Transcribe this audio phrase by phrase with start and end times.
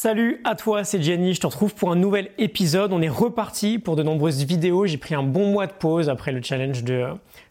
[0.00, 2.92] Salut à toi, c'est Jenny, je te retrouve pour un nouvel épisode.
[2.92, 4.86] On est reparti pour de nombreuses vidéos.
[4.86, 7.08] J'ai pris un bon mois de pause après le challenge de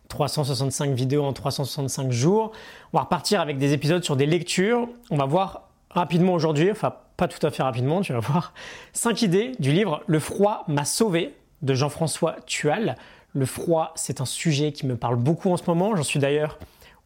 [0.07, 2.53] 365 vidéos en 365 jours.
[2.93, 4.87] On va repartir avec des épisodes sur des lectures.
[5.11, 8.53] On va voir rapidement aujourd'hui, enfin pas tout à fait rapidement, tu vas voir,
[8.93, 11.33] 5 idées du livre Le froid m'a sauvé
[11.63, 12.95] de Jean-François Tual.
[13.33, 15.97] Le froid, c'est un sujet qui me parle beaucoup en ce moment.
[15.97, 16.59] J'en suis d'ailleurs,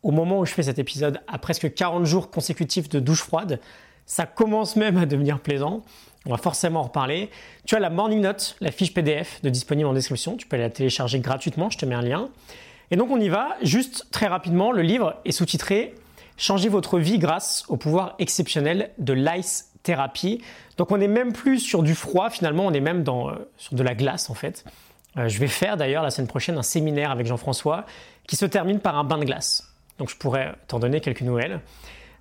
[0.04, 3.60] au moment où je fais cet épisode, à presque 40 jours consécutifs de douche froide.
[4.12, 5.84] Ça commence même à devenir plaisant.
[6.26, 7.30] On va forcément en reparler.
[7.66, 10.36] Tu as la Morning Note, la fiche PDF de disponible en description.
[10.36, 12.28] Tu peux la télécharger gratuitement, je te mets un lien.
[12.92, 15.96] Et donc on y va, juste très rapidement, le livre est sous-titré
[16.36, 20.42] Changez votre vie grâce au pouvoir exceptionnel de l'ice thérapie.
[20.76, 23.78] Donc on n'est même plus sur du froid, finalement, on est même dans, euh, sur
[23.78, 24.66] de la glace en fait.
[25.16, 27.86] Euh, je vais faire d'ailleurs la semaine prochaine un séminaire avec Jean-François
[28.28, 29.74] qui se termine par un bain de glace.
[30.00, 31.62] Donc je pourrais t'en donner quelques nouvelles.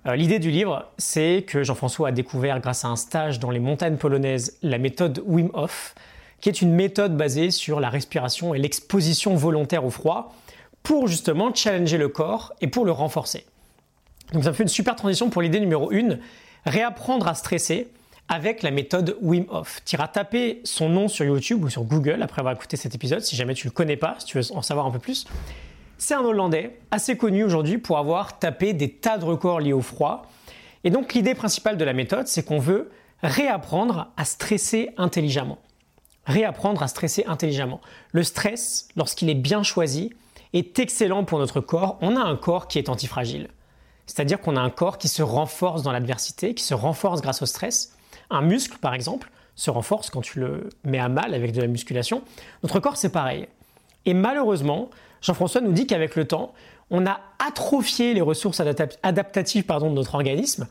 [0.07, 3.59] Euh, l'idée du livre, c'est que Jean-François a découvert grâce à un stage dans les
[3.59, 5.93] montagnes polonaises la méthode Wim Hof,
[6.39, 10.33] qui est une méthode basée sur la respiration et l'exposition volontaire au froid
[10.81, 13.45] pour justement challenger le corps et pour le renforcer.
[14.33, 16.17] Donc ça fait une super transition pour l'idée numéro 1,
[16.65, 17.87] réapprendre à stresser
[18.27, 19.81] avec la méthode Wim Hof.
[19.85, 23.21] Tu iras taper son nom sur YouTube ou sur Google après avoir écouté cet épisode
[23.21, 25.27] si jamais tu ne le connais pas, si tu veux en savoir un peu plus.
[26.03, 29.83] C'est un Hollandais assez connu aujourd'hui pour avoir tapé des tas de records liés au
[29.83, 30.25] froid.
[30.83, 32.89] Et donc l'idée principale de la méthode, c'est qu'on veut
[33.21, 35.59] réapprendre à stresser intelligemment.
[36.25, 37.81] Réapprendre à stresser intelligemment.
[38.13, 40.11] Le stress, lorsqu'il est bien choisi,
[40.53, 41.99] est excellent pour notre corps.
[42.01, 43.49] On a un corps qui est antifragile.
[44.07, 47.45] C'est-à-dire qu'on a un corps qui se renforce dans l'adversité, qui se renforce grâce au
[47.45, 47.95] stress.
[48.31, 51.67] Un muscle, par exemple, se renforce quand tu le mets à mal avec de la
[51.67, 52.23] musculation.
[52.63, 53.47] Notre corps, c'est pareil.
[54.07, 54.89] Et malheureusement,
[55.21, 56.53] Jean-François nous dit qu'avec le temps,
[56.89, 58.61] on a atrophié les ressources
[59.03, 60.67] adaptatives de notre organisme,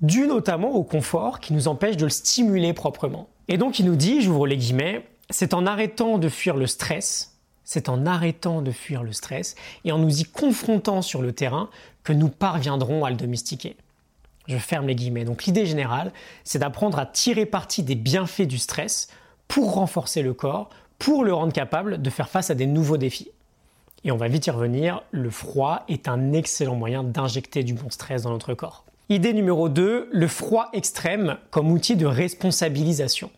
[0.00, 3.28] dû notamment au confort qui nous empêche de le stimuler proprement.
[3.48, 7.36] Et donc il nous dit, j'ouvre les guillemets, c'est en arrêtant de fuir le stress,
[7.64, 9.54] c'est en arrêtant de fuir le stress
[9.84, 11.70] et en nous y confrontant sur le terrain
[12.02, 13.76] que nous parviendrons à le domestiquer.
[14.48, 15.24] Je ferme les guillemets.
[15.24, 16.12] Donc l'idée générale,
[16.44, 19.08] c'est d'apprendre à tirer parti des bienfaits du stress
[19.46, 23.30] pour renforcer le corps, pour le rendre capable de faire face à des nouveaux défis.
[24.04, 27.88] Et on va vite y revenir, le froid est un excellent moyen d'injecter du bon
[27.90, 28.84] stress dans notre corps.
[29.08, 33.30] Idée numéro 2, le froid extrême comme outil de responsabilisation.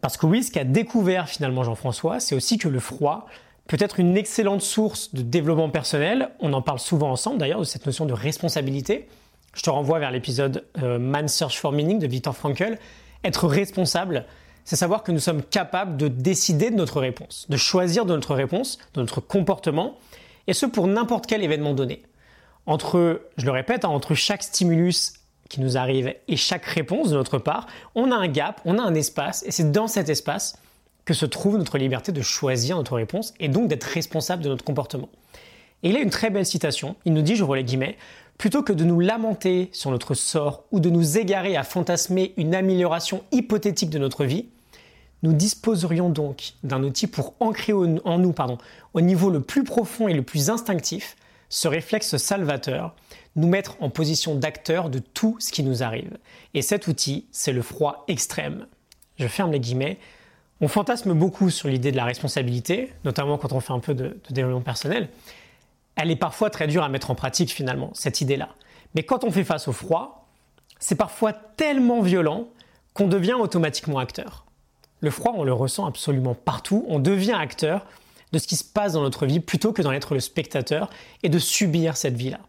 [0.00, 3.26] Parce que oui, ce qu'a découvert finalement Jean-François, c'est aussi que le froid
[3.66, 6.30] peut être une excellente source de développement personnel.
[6.40, 9.06] On en parle souvent ensemble d'ailleurs de cette notion de responsabilité.
[9.54, 12.78] Je te renvoie vers l'épisode euh, Man Search for Meaning de Viktor Frankl.
[13.22, 14.24] Être responsable,
[14.64, 18.34] c'est savoir que nous sommes capables de décider de notre réponse, de choisir de notre
[18.34, 19.98] réponse, de notre comportement,
[20.46, 22.02] et ce pour n'importe quel événement donné.
[22.66, 25.14] Entre, je le répète, hein, entre chaque stimulus
[25.48, 28.82] qui nous arrive et chaque réponse de notre part, on a un gap, on a
[28.82, 30.56] un espace, et c'est dans cet espace
[31.04, 34.64] que se trouve notre liberté de choisir notre réponse et donc d'être responsable de notre
[34.64, 35.08] comportement.
[35.82, 37.96] Et il a une très belle citation, il nous dit, je les guillemets,
[38.40, 42.54] Plutôt que de nous lamenter sur notre sort ou de nous égarer à fantasmer une
[42.54, 44.46] amélioration hypothétique de notre vie,
[45.22, 48.56] nous disposerions donc d'un outil pour ancrer en nous pardon,
[48.94, 51.16] au niveau le plus profond et le plus instinctif
[51.50, 52.96] ce réflexe salvateur,
[53.36, 56.16] nous mettre en position d'acteur de tout ce qui nous arrive.
[56.54, 58.66] Et cet outil, c'est le froid extrême.
[59.18, 59.98] Je ferme les guillemets.
[60.62, 64.04] On fantasme beaucoup sur l'idée de la responsabilité, notamment quand on fait un peu de,
[64.04, 65.10] de développement personnel
[65.96, 68.50] elle est parfois très dure à mettre en pratique finalement, cette idée-là.
[68.94, 70.26] Mais quand on fait face au froid,
[70.78, 72.48] c'est parfois tellement violent
[72.94, 74.46] qu'on devient automatiquement acteur.
[75.00, 77.86] Le froid, on le ressent absolument partout, on devient acteur
[78.32, 80.90] de ce qui se passe dans notre vie plutôt que d'en être le spectateur
[81.22, 82.40] et de subir cette vie-là.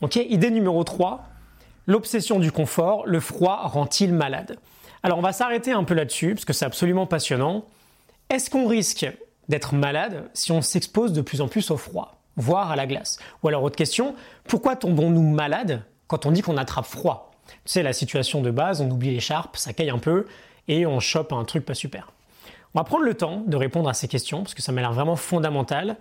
[0.00, 1.24] Ok, idée numéro 3,
[1.86, 4.58] l'obsession du confort, le froid rend-il malade?
[5.02, 7.64] Alors on va s'arrêter un peu là-dessus parce que c'est absolument passionnant.
[8.30, 9.10] Est-ce qu'on risque
[9.48, 12.17] d'être malade si on s'expose de plus en plus au froid?
[12.38, 13.18] Voire à la glace.
[13.42, 17.32] Ou alors autre question, pourquoi tombons-nous malades quand on dit qu'on attrape froid?
[17.46, 20.26] Tu sais, la situation de base, on oublie l'écharpe, ça caille un peu
[20.68, 22.12] et on chope un truc pas super.
[22.74, 24.92] On va prendre le temps de répondre à ces questions parce que ça m'a l'air
[24.92, 25.96] vraiment fondamental.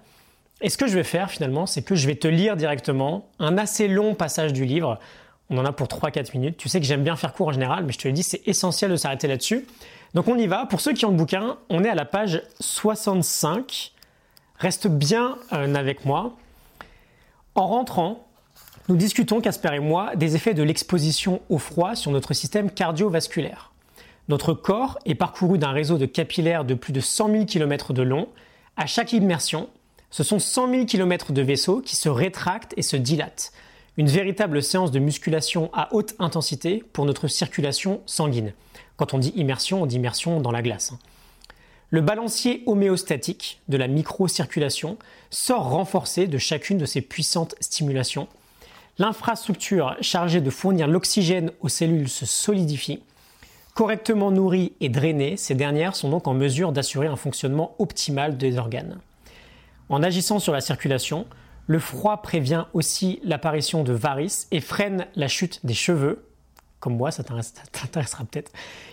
[0.61, 3.57] Et ce que je vais faire finalement, c'est que je vais te lire directement un
[3.57, 4.99] assez long passage du livre.
[5.49, 6.57] On en a pour 3-4 minutes.
[6.57, 8.45] Tu sais que j'aime bien faire court en général, mais je te le dis, c'est
[8.47, 9.65] essentiel de s'arrêter là-dessus.
[10.13, 10.65] Donc on y va.
[10.65, 13.93] Pour ceux qui ont le bouquin, on est à la page 65
[14.59, 16.35] Reste bien euh, avec moi.
[17.55, 18.27] En rentrant,
[18.89, 23.71] nous discutons, Casper et moi, des effets de l'exposition au froid sur notre système cardiovasculaire.
[24.29, 28.01] Notre corps est parcouru d'un réseau de capillaires de plus de 100 000 km de
[28.01, 28.27] long.
[28.75, 29.69] À chaque immersion,
[30.09, 33.51] ce sont 100 000 km de vaisseaux qui se rétractent et se dilatent.
[33.97, 38.53] une véritable séance de musculation à haute intensité pour notre circulation sanguine.
[38.95, 40.93] Quand on dit immersion, on dit immersion dans la glace.
[41.89, 44.97] Le balancier homéostatique de la microcirculation
[45.29, 48.27] sort renforcé de chacune de ces puissantes stimulations.
[48.97, 53.01] L'infrastructure chargée de fournir l'oxygène aux cellules se solidifie.
[53.73, 58.57] Correctement nourries et drainées, ces dernières sont donc en mesure d'assurer un fonctionnement optimal des
[58.57, 58.99] organes.
[59.87, 61.25] En agissant sur la circulation,
[61.67, 66.25] le froid prévient aussi l'apparition de varices et freine la chute des cheveux.
[66.81, 68.51] Comme moi, ça t'intéressera peut-être.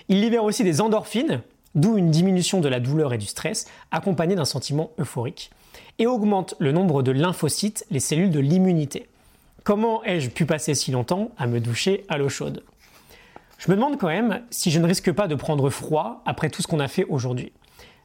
[0.08, 1.40] Il libère aussi des endorphines,
[1.74, 5.50] d'où une diminution de la douleur et du stress, accompagnée d'un sentiment euphorique,
[5.98, 9.08] et augmente le nombre de lymphocytes, les cellules de l'immunité.
[9.64, 12.62] Comment ai-je pu passer si longtemps à me doucher à l'eau chaude?
[13.58, 16.60] Je me demande quand même si je ne risque pas de prendre froid après tout
[16.60, 17.52] ce qu'on a fait aujourd'hui.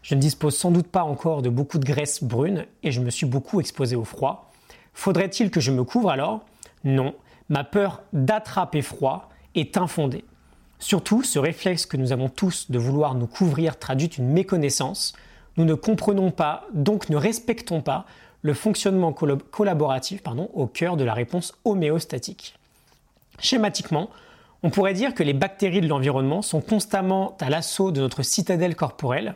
[0.01, 3.09] Je ne dispose sans doute pas encore de beaucoup de graisse brune et je me
[3.09, 4.51] suis beaucoup exposé au froid.
[4.93, 6.45] Faudrait-il que je me couvre alors?
[6.85, 7.13] Non,
[7.49, 10.23] ma peur d'attraper froid est infondée.
[10.79, 15.13] Surtout, ce réflexe que nous avons tous de vouloir nous couvrir traduit une méconnaissance.
[15.57, 18.05] Nous ne comprenons pas, donc ne respectons pas,
[18.41, 20.21] le fonctionnement collaboratif
[20.53, 22.55] au cœur de la réponse homéostatique.
[23.39, 24.09] Schématiquement,
[24.63, 28.77] on pourrait dire que les bactéries de l'environnement sont constamment à l'assaut de notre citadelle
[28.77, 29.35] corporelle.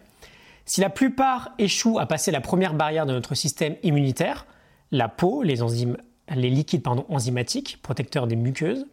[0.65, 4.45] Si la plupart échouent à passer la première barrière de notre système immunitaire,
[4.91, 5.97] la peau, les, enzymes,
[6.33, 8.85] les liquides enzymatiques, protecteurs des muqueuses,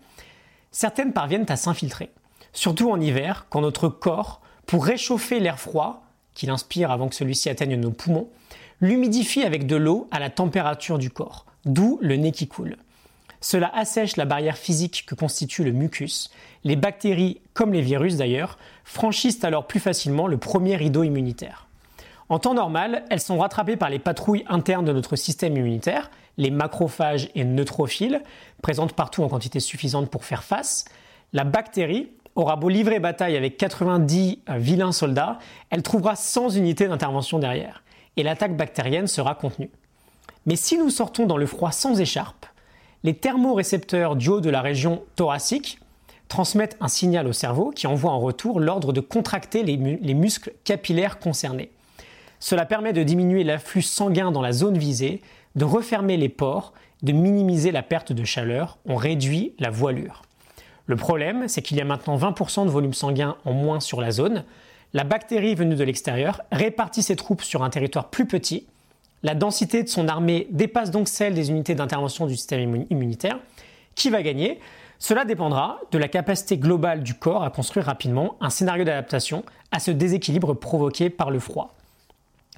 [0.73, 2.11] certaines parviennent à s'infiltrer
[2.53, 6.05] surtout en hiver, quand notre corps, pour réchauffer l'air froid,
[6.35, 8.29] qu'il inspire avant que celui-ci atteigne nos poumons,
[8.81, 12.77] l'humidifie avec de l'eau à la température du corps, d'où le nez qui coule.
[13.41, 16.31] Cela assèche la barrière physique que constitue le mucus.
[16.63, 21.67] Les bactéries, comme les virus d'ailleurs, franchissent alors plus facilement le premier rideau immunitaire.
[22.29, 26.51] En temps normal, elles sont rattrapées par les patrouilles internes de notre système immunitaire, les
[26.51, 28.23] macrophages et neutrophiles,
[28.63, 30.85] présentes partout en quantité suffisante pour faire face.
[31.33, 35.39] La bactérie, aura beau livrer bataille avec 90 euh, vilains soldats,
[35.71, 37.83] elle trouvera 100 unités d'intervention derrière,
[38.17, 39.71] et l'attaque bactérienne sera contenue.
[40.47, 42.47] Mais si nous sortons dans le froid sans écharpe,
[43.03, 45.79] les thermorécepteurs du haut de la région thoracique
[46.29, 50.53] transmettent un signal au cerveau qui envoie en retour l'ordre de contracter les, les muscles
[50.65, 51.71] capillaires concernés.
[52.39, 55.21] Cela permet de diminuer l'afflux sanguin dans la zone visée,
[55.57, 56.73] de refermer les pores,
[57.03, 60.23] de minimiser la perte de chaleur, on réduit la voilure.
[60.87, 64.11] Le problème, c'est qu'il y a maintenant 20% de volume sanguin en moins sur la
[64.11, 64.45] zone.
[64.93, 68.67] La bactérie venue de l'extérieur répartit ses troupes sur un territoire plus petit.
[69.23, 73.39] La densité de son armée dépasse donc celle des unités d'intervention du système immunitaire.
[73.95, 74.59] Qui va gagner?
[74.99, 79.79] Cela dépendra de la capacité globale du corps à construire rapidement un scénario d'adaptation à
[79.79, 81.75] ce déséquilibre provoqué par le froid.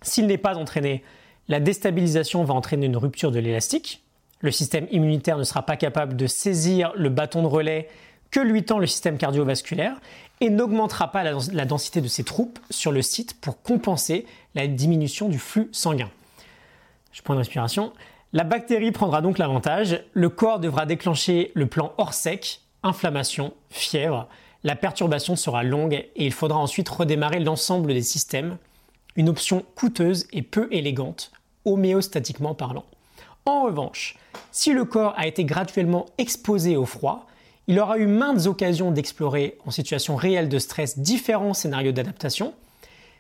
[0.03, 1.05] S'il n'est pas entraîné,
[1.49, 4.03] la déstabilisation va entraîner une rupture de l'élastique.
[4.41, 7.89] Le système immunitaire ne sera pas capable de saisir le bâton de relais
[8.33, 10.01] que lui tend le système cardiovasculaire
[10.41, 14.27] et n'augmentera pas la densité de ses troupes sur le site pour compenser
[14.57, 16.11] la diminution du flux sanguin.
[17.13, 17.93] Je prends une respiration.
[18.33, 20.03] La bactérie prendra donc l'avantage.
[20.15, 24.29] Le corps devra déclencher le plan hors sec, inflammation, fièvre.
[24.65, 28.57] La perturbation sera longue et il faudra ensuite redémarrer l'ensemble des systèmes.
[29.15, 31.33] Une option coûteuse et peu élégante,
[31.67, 32.87] homéostatiquement parlant.
[33.45, 34.17] En revanche,
[34.51, 37.27] si le corps a été graduellement exposé au froid,
[37.69, 42.55] il aura eu maintes occasions d'explorer en situation réelle de stress différents scénarios d'adaptation.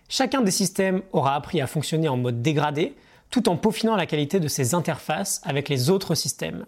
[0.08, 2.94] Chacun des systèmes aura appris à fonctionner en mode dégradé
[3.30, 6.66] tout en peaufinant la qualité de ses interfaces avec les autres systèmes.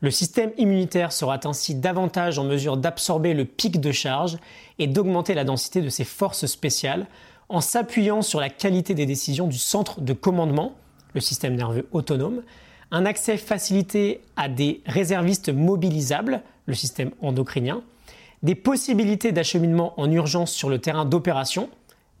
[0.00, 4.38] Le système immunitaire sera ainsi davantage en mesure d'absorber le pic de charge
[4.78, 7.06] et d'augmenter la densité de ses forces spéciales
[7.48, 10.74] en s'appuyant sur la qualité des décisions du centre de commandement,
[11.14, 12.42] le système nerveux autonome,
[12.90, 17.82] un accès facilité à des réservistes mobilisables, le système endocrinien,
[18.42, 21.70] des possibilités d'acheminement en urgence sur le terrain d'opération,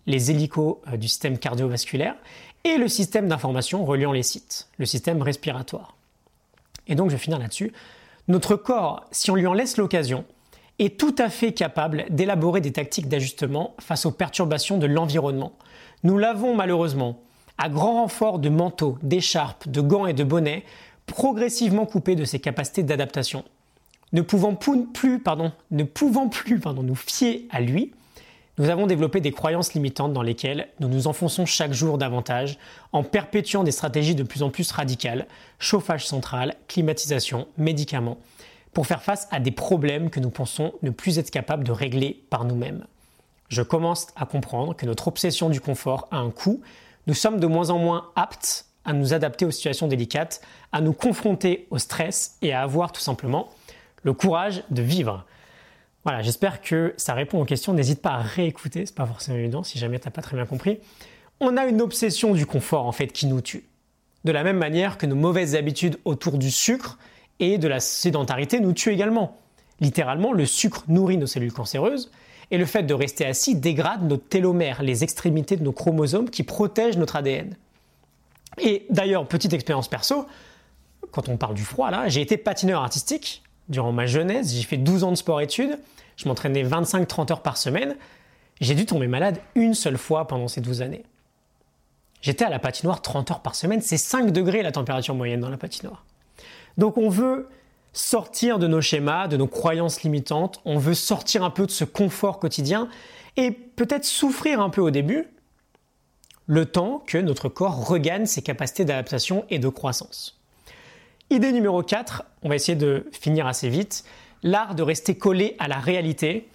[0.06, 2.16] les hélicos euh, du système cardiovasculaire,
[2.64, 5.96] et le système d'information reliant les sites, le système respiratoire.
[6.88, 7.72] Et donc je vais finir là-dessus.
[8.28, 10.24] Notre corps, si on lui en laisse l'occasion,
[10.78, 15.52] est tout à fait capable d'élaborer des tactiques d'ajustement face aux perturbations de l'environnement.
[16.02, 17.20] Nous l'avons malheureusement,
[17.56, 20.64] à grand renfort de manteaux, d'écharpes, de gants et de bonnets,
[21.06, 23.44] progressivement coupé de ses capacités d'adaptation.
[24.12, 27.92] Ne pouvant plus, pardon, ne pouvant plus pardon, nous fier à lui,
[28.58, 32.58] nous avons développé des croyances limitantes dans lesquelles nous nous enfonçons chaque jour davantage
[32.92, 35.26] en perpétuant des stratégies de plus en plus radicales,
[35.58, 38.16] chauffage central, climatisation, médicaments,
[38.72, 42.24] pour faire face à des problèmes que nous pensons ne plus être capables de régler
[42.30, 42.86] par nous-mêmes.
[43.48, 46.62] Je commence à comprendre que notre obsession du confort a un coût,
[47.06, 50.40] nous sommes de moins en moins aptes à nous adapter aux situations délicates,
[50.72, 53.50] à nous confronter au stress et à avoir tout simplement
[54.06, 55.26] le courage de vivre.
[56.04, 57.72] Voilà, j'espère que ça répond aux questions.
[57.72, 60.78] N'hésite pas à réécouter, c'est pas forcément évident si jamais t'as pas très bien compris.
[61.40, 63.64] On a une obsession du confort en fait qui nous tue.
[64.24, 66.98] De la même manière que nos mauvaises habitudes autour du sucre
[67.40, 69.38] et de la sédentarité nous tuent également.
[69.80, 72.12] Littéralement, le sucre nourrit nos cellules cancéreuses
[72.52, 76.44] et le fait de rester assis dégrade nos télomères, les extrémités de nos chromosomes qui
[76.44, 77.56] protègent notre ADN.
[78.58, 80.28] Et d'ailleurs, petite expérience perso,
[81.10, 84.76] quand on parle du froid là, j'ai été patineur artistique durant ma jeunesse, j'ai fait
[84.76, 85.78] 12 ans de sport-études,
[86.16, 87.96] je m'entraînais 25-30 heures par semaine,
[88.60, 91.04] j'ai dû tomber malade une seule fois pendant ces 12 années.
[92.22, 95.50] J'étais à la patinoire 30 heures par semaine, c'est 5 degrés la température moyenne dans
[95.50, 96.04] la patinoire.
[96.78, 97.48] Donc on veut
[97.92, 101.84] sortir de nos schémas, de nos croyances limitantes, on veut sortir un peu de ce
[101.84, 102.88] confort quotidien
[103.36, 105.28] et peut-être souffrir un peu au début,
[106.46, 110.35] le temps que notre corps regagne ses capacités d'adaptation et de croissance.
[111.28, 114.04] Idée numéro 4, on va essayer de finir assez vite,
[114.44, 116.46] l'art de rester collé à la réalité.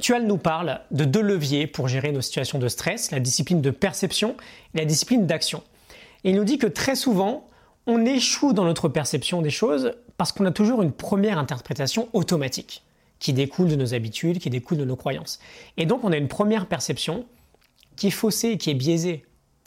[0.00, 3.70] Tual nous parle de deux leviers pour gérer nos situations de stress, la discipline de
[3.70, 4.34] perception
[4.74, 5.62] et la discipline d'action.
[6.24, 7.50] Il nous dit que très souvent,
[7.86, 12.84] on échoue dans notre perception des choses parce qu'on a toujours une première interprétation automatique
[13.18, 15.38] qui découle de nos habitudes, qui découle de nos croyances.
[15.76, 17.26] Et donc on a une première perception
[17.96, 19.26] qui est faussée, qui est biaisée.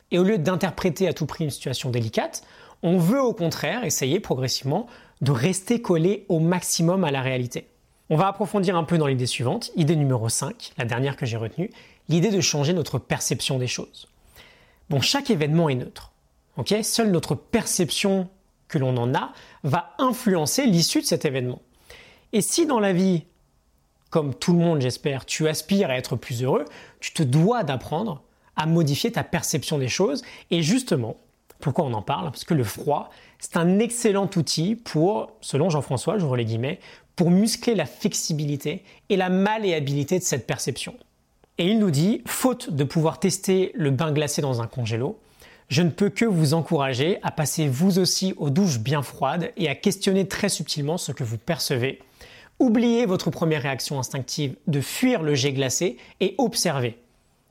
[0.10, 2.44] Et au lieu d'interpréter à tout prix une situation délicate,
[2.86, 4.86] on veut au contraire essayer progressivement
[5.22, 7.68] de rester collé au maximum à la réalité.
[8.12, 11.36] On va approfondir un peu dans l'idée suivante, idée numéro 5, la dernière que j'ai
[11.36, 11.72] retenue,
[12.10, 14.08] l'idée de changer notre perception des choses.
[14.92, 16.12] Bon, chaque événement est neutre.
[16.84, 18.30] Seule notre perception
[18.68, 21.64] que l'on en a va influencer l'issue de cet événement.
[22.34, 23.24] Et si dans la vie,
[24.12, 26.66] comme tout le monde j'espère, tu aspires à être plus heureux,
[27.00, 28.22] tu te dois d'apprendre
[28.56, 30.22] à modifier ta perception des choses.
[30.52, 31.18] Et justement,
[31.66, 36.20] pourquoi on en parle Parce que le froid, c'est un excellent outil pour, selon Jean-François,
[36.20, 36.80] j'ouvre les guillemets,
[37.16, 40.94] pour muscler la flexibilité et la malléabilité de cette perception.
[41.58, 45.18] Et il nous dit, faute de pouvoir tester le bain glacé dans un congélo,
[45.68, 49.68] je ne peux que vous encourager à passer vous aussi aux douches bien froides et
[49.68, 51.98] à questionner très subtilement ce que vous percevez.
[52.60, 57.00] Oubliez votre première réaction instinctive de fuir le jet glacé et observez.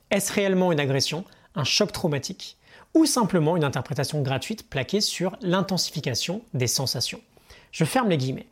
[0.09, 2.55] Est-ce réellement une agression, un choc traumatique?
[2.95, 7.21] Ou simplement une interprétation gratuite plaquée sur l'intensification des sensations
[7.71, 8.47] Je ferme les guillemets.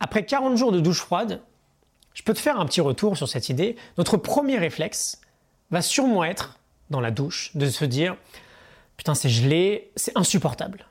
[0.00, 1.42] Après 40 jours de douche froide,
[2.14, 3.76] je peux te faire un petit retour sur cette idée.
[3.98, 5.20] Notre premier réflexe
[5.70, 6.58] va sûrement être,
[6.90, 8.16] dans la douche, de se dire
[8.96, 10.86] putain c'est gelé, c'est insupportable.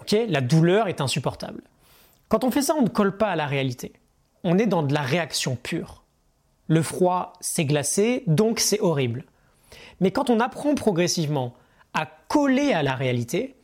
[0.00, 0.16] Ok?
[0.28, 1.62] La douleur est insupportable.
[2.28, 3.92] Quand on fait ça, on ne colle pas à la réalité.
[4.42, 6.02] On est dans de la réaction pure.
[6.66, 9.24] Le froid, c'est glacé, donc c'est horrible.
[10.00, 11.54] Mais quand on apprend progressivement
[11.94, 13.54] à coller à la réalité,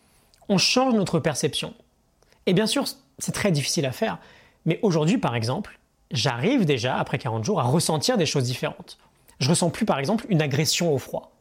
[0.48, 1.74] on change notre perception.
[2.46, 2.84] Et bien sûr,
[3.18, 4.18] c'est très difficile à faire.
[4.66, 5.78] Mais aujourd'hui, par exemple,
[6.10, 8.98] j'arrive déjà, après 40 jours, à ressentir des choses différentes.
[9.38, 11.32] Je ressens plus, par exemple, une agression au froid.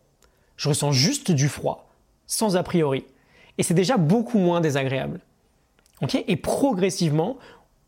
[0.58, 1.89] Je ressens juste du froid
[2.27, 3.05] sans a priori.
[3.58, 5.19] Et c'est déjà beaucoup moins désagréable.
[6.13, 7.38] et progressivement,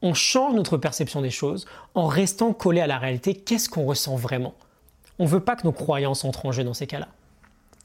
[0.02, 3.36] on change notre perception des choses en restant collé à la réalité.
[3.36, 4.54] Qu'est-ce qu'on ressent vraiment?
[5.20, 7.08] On ne veut pas que nos croyances entrent en jeu dans ces cas-là.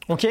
[0.08, 0.26] Ok?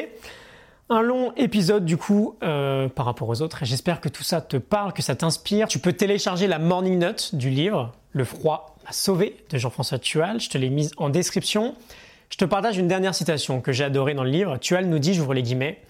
[0.89, 3.60] Un long épisode du coup euh, par rapport aux autres.
[3.63, 5.68] J'espère que tout ça te parle, que ça t'inspire.
[5.68, 10.39] Tu peux télécharger la morning note du livre Le froid m'a sauvé de Jean-François Tual.
[10.39, 11.75] Je te l'ai mise en description.
[12.30, 14.58] Je te partage une dernière citation que j'ai adorée dans le livre.
[14.58, 15.82] Tual nous dit, j'ouvre les guillemets,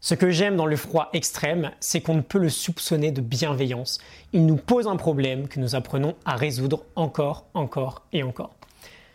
[0.00, 3.98] ce que j'aime dans le froid extrême, c'est qu'on ne peut le soupçonner de bienveillance.
[4.34, 8.54] Il nous pose un problème que nous apprenons à résoudre encore, encore et encore.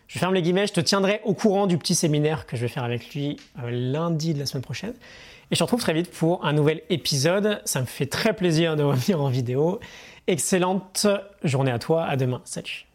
[0.10, 2.68] Je ferme les guillemets, je te tiendrai au courant du petit séminaire que je vais
[2.68, 4.96] faire avec lui euh, lundi de la semaine prochaine.
[5.52, 7.62] Et je te retrouve très vite pour un nouvel épisode.
[7.64, 9.80] Ça me fait très plaisir de revenir en vidéo.
[10.26, 11.06] Excellente
[11.44, 12.42] journée à toi, à demain.
[12.44, 12.89] Salut